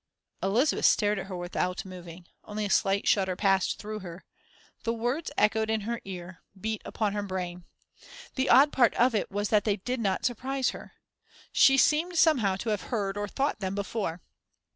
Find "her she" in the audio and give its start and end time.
10.71-11.77